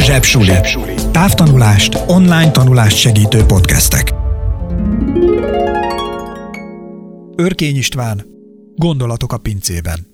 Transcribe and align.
Zsebsuli. 0.00 0.52
Távtanulást, 1.12 1.94
online 2.06 2.50
tanulást 2.50 2.96
segítő 2.96 3.44
podcastek. 3.44 4.12
Örkény 7.36 7.76
István. 7.76 8.26
Gondolatok 8.74 9.32
a 9.32 9.38
pincében. 9.38 10.06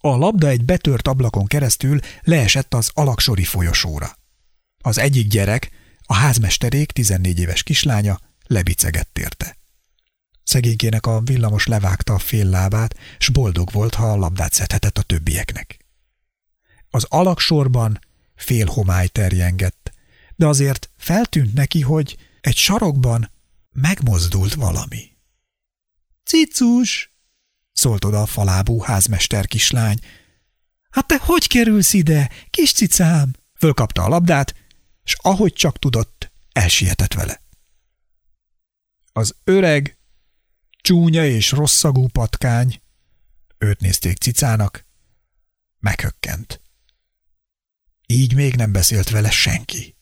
A 0.00 0.16
labda 0.16 0.48
egy 0.48 0.64
betört 0.64 1.08
ablakon 1.08 1.46
keresztül 1.46 1.98
leesett 2.22 2.74
az 2.74 2.90
alaksori 2.94 3.44
folyosóra. 3.44 4.10
Az 4.82 4.98
egyik 4.98 5.28
gyerek, 5.28 5.70
a 6.06 6.14
házmesterék 6.14 6.92
14 6.92 7.38
éves 7.38 7.62
kislánya 7.62 8.18
lebicegett 8.46 9.18
érte. 9.18 9.56
Szegénykének 10.42 11.06
a 11.06 11.20
villamos 11.20 11.66
levágta 11.66 12.14
a 12.14 12.18
fél 12.18 12.48
lábát, 12.48 12.94
s 13.18 13.28
boldog 13.28 13.72
volt, 13.72 13.94
ha 13.94 14.10
a 14.10 14.16
labdát 14.16 14.52
szedhetett 14.52 14.98
a 14.98 15.02
többieknek. 15.02 15.84
Az 16.90 17.06
alaksorban 17.08 17.98
fél 18.36 18.66
homály 18.66 19.08
terjengett, 19.08 19.92
de 20.36 20.46
azért 20.46 20.90
feltűnt 20.96 21.54
neki, 21.54 21.80
hogy 21.80 22.16
egy 22.40 22.56
sarokban 22.56 23.30
megmozdult 23.72 24.54
valami.– 24.54 25.16
Cicus!– 26.28 27.14
szólt 27.72 28.04
oda 28.04 28.22
a 28.22 28.26
falábú 28.26 28.80
házmester 28.80 29.46
kislány.– 29.46 29.98
Hát 30.90 31.06
te 31.06 31.18
hogy 31.18 31.46
kerülsz 31.46 31.92
ide, 31.92 32.30
kis 32.50 32.72
cicám?– 32.72 33.32
fölkapta 33.60 34.02
a 34.02 34.08
labdát, 34.08 34.54
s 35.04 35.16
ahogy 35.20 35.52
csak 35.52 35.78
tudott, 35.78 36.32
elsietett 36.52 37.12
vele. 37.12 37.42
Az 39.12 39.36
öreg, 39.44 39.98
csúnya 40.82 41.26
és 41.26 41.50
rosszagú 41.50 42.06
patkány, 42.08 42.80
őt 43.58 43.80
nézték 43.80 44.16
cicának, 44.16 44.86
meghökkent. 45.78 46.25
Még 48.36 48.54
nem 48.54 48.72
beszélt 48.72 49.10
vele 49.10 49.30
senki. 49.30 49.96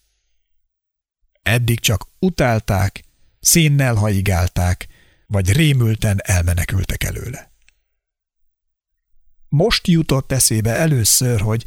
Eddig 1.43 1.81
csak 1.81 2.09
utálták, 2.19 3.05
szénnel 3.41 3.95
haigálták, 3.95 4.87
vagy 5.27 5.53
rémülten 5.53 6.21
elmenekültek 6.23 7.03
előle. 7.03 7.53
Most 9.49 9.87
jutott 9.87 10.33
eszébe 10.33 10.71
először, 10.75 11.41
hogy 11.41 11.65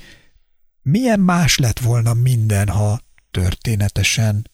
milyen 0.81 1.19
más 1.19 1.57
lett 1.57 1.79
volna 1.79 2.13
minden, 2.13 2.67
ha 2.67 3.01
történetesen 3.31 4.51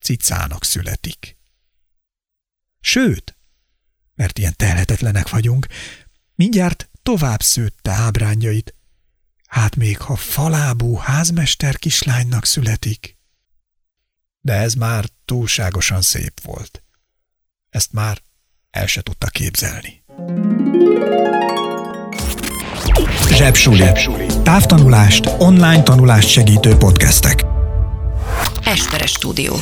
cicának 0.00 0.64
születik. 0.64 1.36
Sőt, 2.80 3.38
mert 4.14 4.38
ilyen 4.38 4.54
telhetetlenek 4.56 5.28
vagyunk, 5.28 5.66
mindjárt 6.34 6.90
tovább 7.02 7.42
szőtte 7.42 7.90
ábrányait, 7.90 8.75
Hát 9.46 9.76
még 9.76 9.98
ha 9.98 10.16
falábú 10.16 10.96
házmester 10.96 11.76
kislánynak 11.76 12.44
születik. 12.44 13.16
De 14.40 14.52
ez 14.52 14.74
már 14.74 15.04
túlságosan 15.24 16.02
szép 16.02 16.40
volt. 16.42 16.82
Ezt 17.70 17.92
már 17.92 18.18
el 18.70 18.86
se 18.86 19.02
tudta 19.02 19.26
képzelni. 19.26 20.04
Zsebsuli. 23.30 23.84
Távtanulást, 24.42 25.26
online 25.38 25.82
tanulást 25.82 26.28
segítő 26.28 26.76
podcastek. 26.76 27.44
Esperes 28.64 29.10
stúdió. 29.10 29.56